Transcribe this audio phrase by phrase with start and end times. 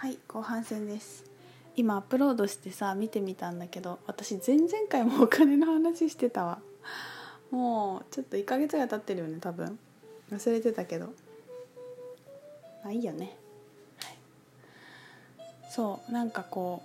[0.00, 1.24] はい後半戦です。
[1.76, 6.58] 今アップロードしてさ見てみたんだけど私前々回もお金の話してたわ。
[7.50, 9.78] もうちょっと1ヶ月が経ってるよね多分。
[10.32, 11.08] 忘れてたけど。
[12.82, 13.36] まあいいよね、
[13.98, 14.16] はい、
[15.70, 16.82] そうなんかこ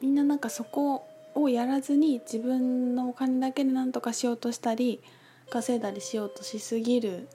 [0.00, 1.04] うみんななんかそこ
[1.34, 5.00] をやらずに自分のお金だけで何とかしようとしたり
[5.50, 7.26] 稼いだりしようとしすぎる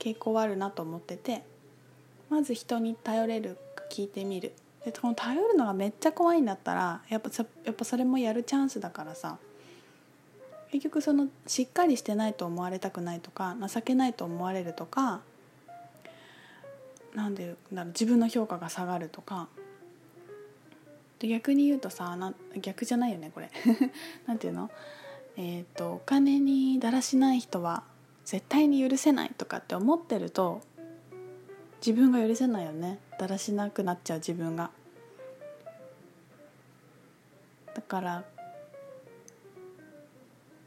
[0.00, 1.42] 傾向はあるなと思ってて
[2.28, 4.52] まず人に頼れるか聞いてみる。
[4.84, 7.30] でこの頼るのがめっちゃ怖いんだったらやっぱ
[7.64, 9.36] やっぱそれもやるチャンスだからさ
[10.72, 15.20] 結局そのしっかりしてないと思われたくないとか情けないと思われるとか
[17.14, 19.48] なんでだろう自分の評価が下がるとか。
[21.18, 22.32] で逆に言うとさな
[22.62, 23.50] 逆じゃないよねこれ。
[24.26, 24.70] なんていうの？
[25.36, 27.82] えっ、ー、とお金にだらしない人は
[28.30, 30.60] 絶対に許せないとかって思ってると
[31.84, 33.00] 自分が許せないよね。
[33.18, 34.70] だらしなくなっちゃう自分が。
[37.74, 38.24] だから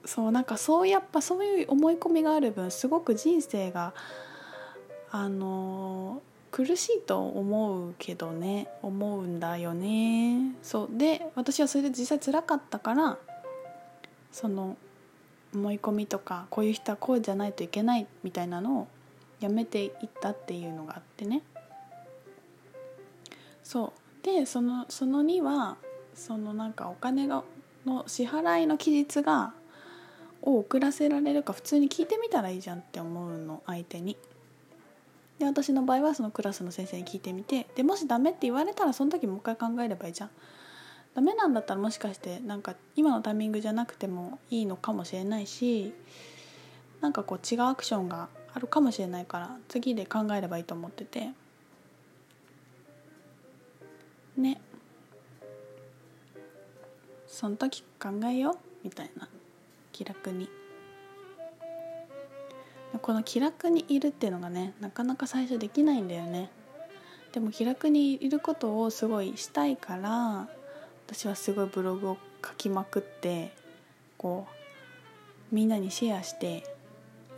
[0.04, 3.94] そうなんかそうやっぱそういう思い込みがある分すごく人生が
[5.10, 8.68] あの苦しいと思うけどね。
[8.82, 10.54] 思うんだよね。
[10.64, 10.98] そう。
[10.98, 13.18] で私はそれで実際辛かったから
[14.34, 14.76] その
[15.54, 18.88] 思い込みとかこういう人はこうじゃないといけないみたいなのを
[19.40, 21.42] やめていったっていうのがあってね
[23.64, 25.78] そうでそのその2は
[26.16, 27.44] そのなんかお金が
[27.86, 29.54] の支払いの期日が
[30.42, 34.18] を遅らせられるか普通に聞いてみたらいいじゃんって思うの相手に。
[35.40, 40.30] で私の場合はそのクラスの先生に聞いてみてでもしダメって言われたらその時もう一回考えればいいじゃん。
[41.16, 45.94] ダメなんだったらもしかしてなんか今のタイミングじゃなくてもいいのかもしれないし
[47.02, 51.30] なんかこう違うアクションがあるかもしれないから次で考えればいいと思ってて。
[54.38, 54.60] ね。
[57.28, 59.28] その時考えようみたいな。
[59.92, 60.50] 気楽に。
[63.02, 66.50] この気楽にいるっていうのがねなかなか最初できないんだよね。
[67.32, 70.48] でも気楽にいることをすごいしたいから
[71.08, 73.54] 私はすごいブログを書きまくって
[74.18, 74.48] こ
[75.52, 76.64] うみんなにシェアして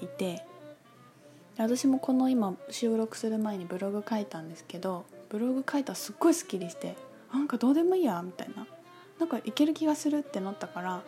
[0.02, 0.44] いて
[1.58, 6.96] 私もこの今収録する前にブログ書いたんですけどブログ書いたらすっごいすっきりして
[7.34, 8.68] なんかどうでもいいやみたいな。
[9.20, 11.02] なんかいける気がするってなったから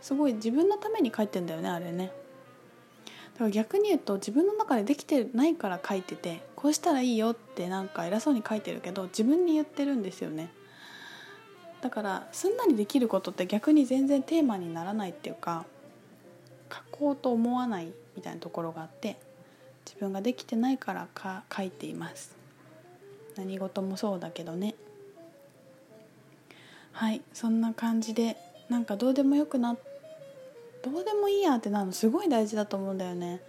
[0.00, 2.12] すごい自分のために書いてんだよねあれね。
[3.34, 10.50] だから逆に言うと自分の中でできてないから書いててこうしたらいいよってなんか偉そうに書いてるけど自分に言ってるんですよね。
[11.80, 15.64] だからすんなりできることって逆に全然テーマにならないっていうか
[16.72, 19.16] 書こうと思わないみたいなところがあって
[19.86, 22.36] 自分ができてないからか書いています。
[23.36, 24.74] 何事もそうだけどね。
[26.92, 28.36] はいそんな感じで
[28.68, 29.76] なんかどうでもよくな
[30.82, 33.40] どうでもいいやってなるのすごい大事だと思うんだよね。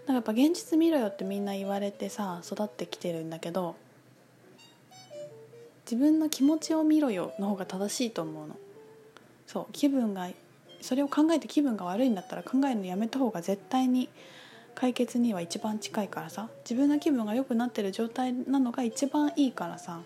[0.00, 3.76] なんかやっぱ現実見ろよってみんな言われてさ育ってきてるんだけど
[5.90, 8.56] 自分の気持ちを見ろよの方が正しいと思うの。
[9.46, 10.28] そう気分が
[10.80, 14.08] それを考えて気分が悪いんだったら考えるのやめた方が絶対に
[14.76, 16.48] 解決には一番近いからさ。
[16.62, 20.00] 自分の気分が良くなってる状態なのが一番いいからさ。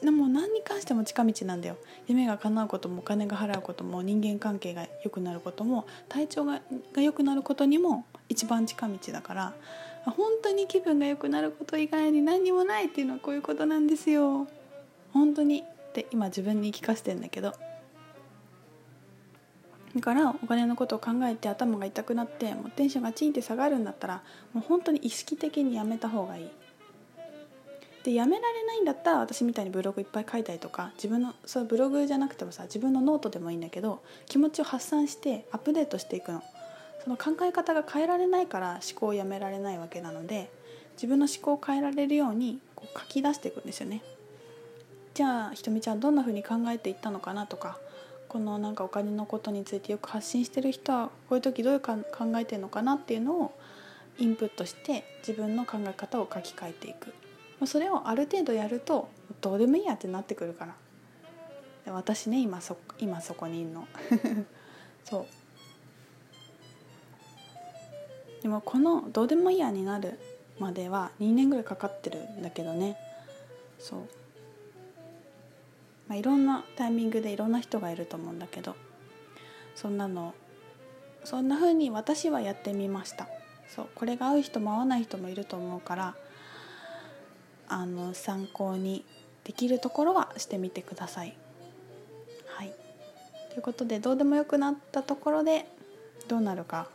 [0.00, 1.76] でも何に関しても近道なんだよ。
[2.06, 6.60] 夢が叶うこともお金が払うことも人間関係が良くなることも体調が
[6.92, 9.52] が良くなることにも一番近道だから。
[10.04, 14.46] 本当に気分が良くなること以外に何にもないっていうのはこういうことなんですよ。
[15.12, 15.60] 本当に？
[15.62, 17.52] って今自分に聞かせてんだけど。
[19.94, 24.22] だからお金のことを考えて頭が痛くなってもうテンションがチンって下がるんだったら
[24.54, 26.50] もう本当に意識的にやめた方がいい。
[28.02, 36.42] でやめられないんだったら私みたいにブログいっぱい書いたりとか自分のそうブログじゃなくてもさ自分のノートでもいいんだけど気持ちを発散してアップデートしていくの。
[37.04, 40.50] その考え方が変えられないから思考をやめられないわけなので
[40.94, 44.02] 自分の思考を変えられるようにこう書き出していくんですよね。
[45.14, 47.78] じゃあひとみちゃんどんな風に考えていったのかなとか
[48.28, 53.52] このなんかお金のことについてよく発信してる人はこういう時どういうか考えてるのかなっていうのを
[54.18, 57.12] インプットして自分の考え方を書き換えていく。
[57.66, 59.08] それをある程度やると
[59.40, 60.74] どうでもいいやってなってくるから。
[61.84, 63.86] で私ね今そ今そこにいるの。
[65.04, 65.26] そう。
[68.42, 70.18] でもこのどうでもいいやになる
[70.58, 72.96] までは2年ぐらいかかってるんだけどね。
[73.78, 74.21] そう。
[76.12, 78.76] まあ、いろんなタイミングでいろんな人がいると思うんだけど
[79.74, 80.34] そんなの
[81.24, 83.28] そんな風に私はやってみました。
[83.74, 86.14] そうこれが合う人も合わない人もいると思うから
[87.66, 89.06] あの参考に
[89.44, 91.34] できるところはしてみてください。
[92.46, 92.74] はい。
[93.48, 95.64] ということでどうでもよくなったところで
[96.28, 96.88] どうなるか。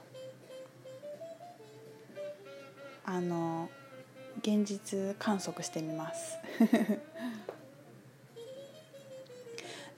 [3.04, 3.68] あの
[4.44, 6.38] 現実観測してみます。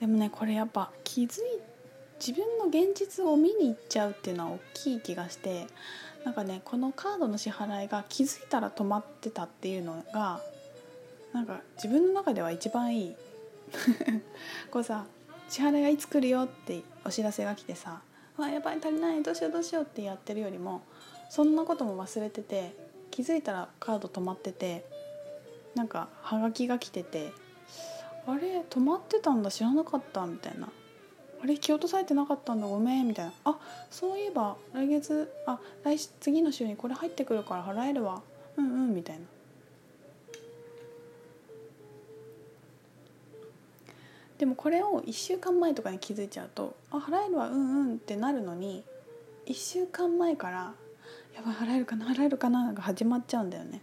[0.00, 1.44] でもねこれやっぱ気づい
[2.18, 5.66] 自分の現実を見に行っちゃうっていうのは大きい気がして
[6.24, 10.40] なんかねこのカードの支払いが気づいたら止まってたっていうのが
[11.32, 13.16] なんか自分の中では一番いい。
[14.70, 15.06] こうさ
[15.48, 18.02] 支払いがいつ来るよってお知らせが来てさ
[18.36, 20.82] 「あやばい足りないどうしようどうしよう」ってやってるよりも
[21.28, 22.74] そんなことも忘れてて
[23.12, 24.84] 気づいたらカード止まってて
[25.76, 27.32] なんかはがきが来てて
[28.26, 30.68] 「あれ止まってたんだ知らなかった」みたいな
[31.42, 33.58] 「あれ気落とされてなかったんだごめん」みたいな「あ
[33.90, 38.22] そういえば来月あ来次の週にこれ入ってくるから払えるわ
[38.56, 39.22] うんうん」みたいな。
[44.38, 48.82] でもこれを1週間前とかに気づいちゃうと「あ払えるわうんうん」ってなるのに
[49.44, 50.72] 1週間前から
[51.36, 53.82] 「やばい払えるかな払えるかな」が始まっちゃうんだよね。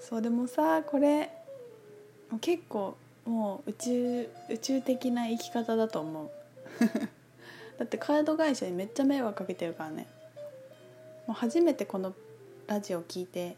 [0.00, 1.30] そうでもさこれ
[2.40, 6.30] 結構もう宇宙宇宙的な生き方だと思う。
[7.78, 10.06] だってカード会社にめっちゃ迷惑かけてるからね。
[11.26, 12.14] もう初めてこの
[12.66, 13.56] ラジオ聞いて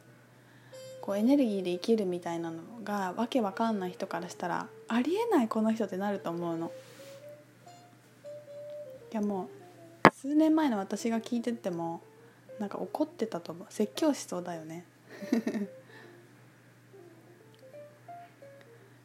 [1.00, 6.72] こうエネルギーで生きるみたいなのがわけわかんない人からしたらありえないこの人ってなると思うの。
[9.12, 12.00] いやもう数年前の私が聞いてても
[12.58, 13.66] なんか怒ってたと思う。
[13.70, 14.86] 説教しそうだよね。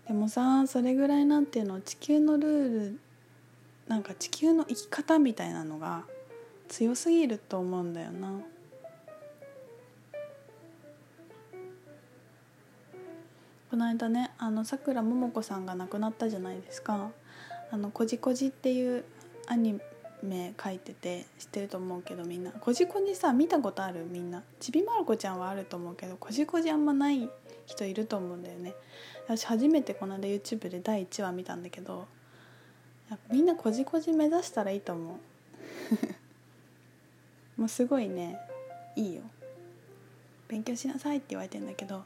[0.09, 2.99] でもさそれぐらいなんていうの地球のルール
[3.87, 6.03] なんか地球の生き方みたいなのが
[6.67, 8.31] 強すぎると思うんだよな。
[13.69, 17.11] この間ねあのさくらももこさんが亡くなったじゃないですか
[17.69, 19.03] 「あのこじこじ」っていう
[19.45, 19.79] アニ
[20.21, 22.51] メ書いてて知ってると思うけどみんな。
[22.51, 24.05] こじこじさ見たことある？
[24.09, 24.43] みんな。
[24.59, 27.29] ちびまる子ちゃんはあると思うけどこじこじあんまない
[27.65, 28.73] 人いると思うんだよね。
[29.25, 32.07] 私初めてこの間 YouTube で第1話見たんだけど
[33.31, 35.17] みんなこじこじ目指したらいいと思う。
[37.61, 38.39] もうすごいね。
[38.95, 39.21] いいよ。
[40.47, 42.03] 勉強しなさいって言われてんだけど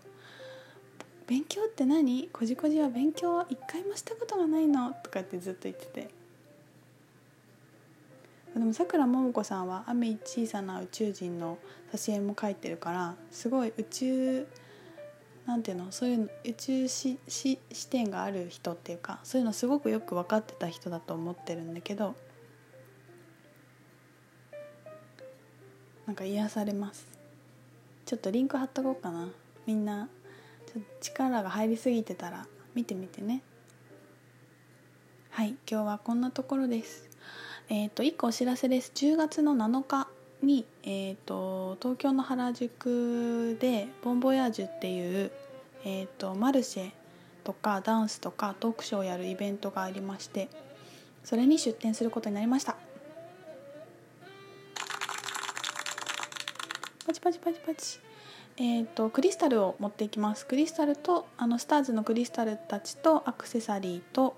[1.27, 2.29] 勉強って何？
[2.33, 4.93] こじこじは勉強は一回もしたことがないの？
[5.03, 6.22] とかってずっと言ってて。
[8.53, 11.57] でもさくらももこさんは「雨小さな宇宙人」の
[11.91, 14.47] 挿絵も描いてるからすごい宇宙
[15.45, 22.15] なんていうのそういうの宇宙しし視点がある人っていうかそういうのすごくよく分かってた人だと思ってるんだけど
[26.05, 27.07] なんか癒されます。
[28.05, 29.29] ちょっとリンク貼っとこうかな。
[29.65, 30.09] みんな
[30.65, 32.45] ちょっと力が入りすぎてたら
[32.75, 33.41] 見てみてね。
[35.29, 37.09] はい今日はこんなところです。
[37.75, 38.91] え、ー、と1個お知らせです。
[38.93, 40.07] 10月の7日
[40.43, 45.31] に、えーと、東京の原宿でボンボヤージュっていう、
[45.83, 46.91] えーと、マルシェ
[47.43, 50.49] とかダンスとかトークショーをやるイベントがありまして
[51.23, 52.75] それに出店することになりました。
[57.07, 57.99] パチパチパチパチ。
[58.57, 60.45] えーと、クリスタルを持っていきます。
[60.45, 64.37] クリスタルとあのスターズのクリスタルたちとアクセサリーと,、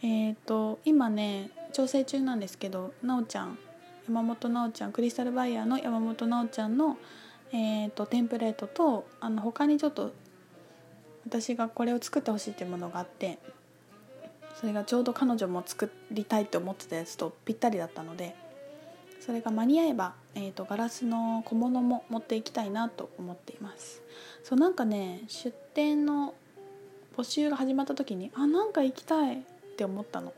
[0.00, 3.58] えーと、今ね調整中なんですけどなおちゃん
[4.06, 6.98] 山本直ちゃんクリスタルバイヤーの山本直ちゃんの、
[7.52, 10.12] えーと、テンプレートとあの他にちょっと
[11.26, 13.38] 私がこれを作ってほしいっていうものがあって
[14.60, 18.34] それがちょうど彼女も作りたいって思ってたやつとぴったりだったので
[19.20, 24.02] それが間に合えば、えーと、ガラスの小物も持っていきたいなと思っています。
[24.42, 26.34] そうなんかね出店の
[27.16, 29.42] 募集が始まった時にあなんか行きたいっ
[29.76, 30.32] て思ったの。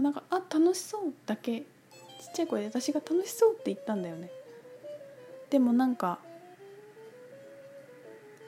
[0.00, 1.66] なんかあ楽しそうだけちっ
[2.34, 4.30] ちゃい声で私が楽しそうって言ったんだよね。
[5.50, 6.18] でもなんか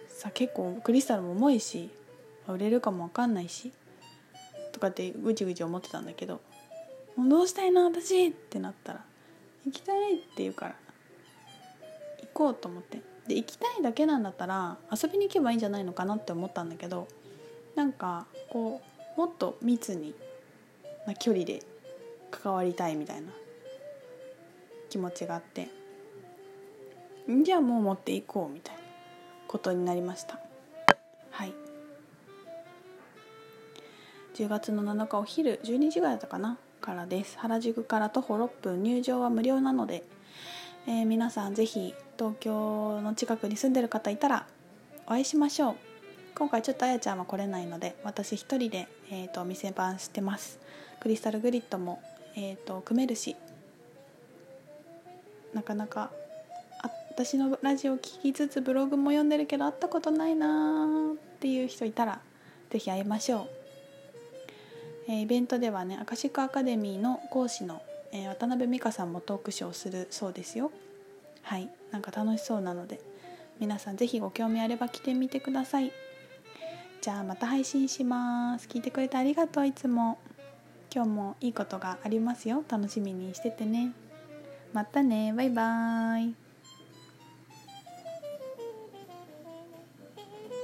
[0.08, 1.90] さ結構クリスタルも重いし
[2.48, 3.72] 売れるかも分かんないし
[4.72, 6.40] とかってぐちぐち思ってたんだけど
[7.16, 9.04] もうどうしたいの私ってなったら
[9.66, 10.76] 行きたいって言うから
[12.22, 13.14] 行こうと思って。
[13.26, 17.08] で行きたいだけなんだったら遊びに行けばいいんじゃないのかなって思ったんだけど
[17.74, 18.82] なんかこ
[19.16, 20.14] うもっと密に
[21.06, 21.62] な距離で
[22.30, 23.28] 関わりたいみたいな
[24.90, 25.68] 気持ちがあって
[27.42, 28.82] じゃあもう持っていこうみたいな
[29.49, 30.38] ことになりました。
[31.30, 31.52] はい。
[34.34, 37.38] 10月の7日お昼12時ぐらいだったかなからです。
[37.38, 40.04] 原宿から徒歩6分入場は無料なので、
[40.87, 44.46] えー皆さんぜひ東京の近くに住んでる方いたら
[45.06, 45.93] お会いしましょう。
[46.36, 50.58] 今回ちょっとあやちゃんは来れないので私一人で、えー、と店番してます。
[51.00, 52.00] クリスタルグリッドも、
[52.34, 53.36] えー、と組めるし
[55.52, 56.10] なかなか
[56.82, 62.20] あ私のラジオ聞きつつブログも読んでるけど会ったことないなっていう人いたら
[62.70, 63.48] ぜひ会いましょう、
[65.08, 70.72] えーイベントではねアカシックアカデミーの講師の、えー渡辺美香さんもトークショーするそうですよ。
[71.42, 72.98] はいなんか楽しそうなので
[73.60, 75.92] 皆さんぜひご興味あれば来てみてください。
[77.04, 78.66] じゃあまた配信します。
[78.66, 80.16] 聞いてくれてありがとういつも。
[80.90, 82.64] 今日もいいことがありますよ。
[82.66, 83.92] 楽しみにしててね。
[84.73, 85.30] またね。
[85.37, 86.43] バイバーイ。